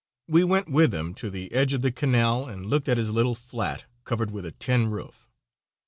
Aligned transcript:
We 0.27 0.43
went 0.43 0.67
with 0.67 0.95
him 0.95 1.13
to 1.13 1.29
the 1.29 1.53
edge 1.53 1.73
of 1.73 1.83
the 1.83 1.91
canal 1.91 2.47
and 2.47 2.65
looked 2.65 2.89
at 2.89 2.97
his 2.97 3.11
little 3.11 3.35
flat, 3.35 3.85
covered 4.03 4.31
with 4.31 4.47
a 4.47 4.51
tin 4.51 4.89
roof. 4.89 5.27